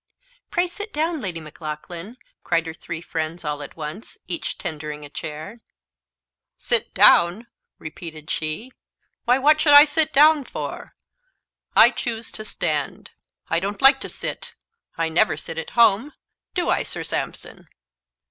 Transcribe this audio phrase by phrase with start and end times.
[0.49, 5.11] "Pray sit down, Lady Maclaughlan," cried her three friends all at once, each tendering a
[5.11, 5.61] chair.
[6.57, 7.45] "Sit down!"
[7.77, 8.71] repeated she;
[9.25, 10.95] "why, what should I sit down for?
[11.75, 13.11] I choose to stand
[13.47, 14.55] I don't like to sit
[14.97, 16.13] I never sit at home
[16.55, 17.67] do I, Sir Sampson?"